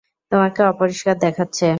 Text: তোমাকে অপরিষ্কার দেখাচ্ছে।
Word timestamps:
তোমাকে 0.31 0.61
অপরিষ্কার 0.63 1.15
দেখাচ্ছে। 1.19 1.67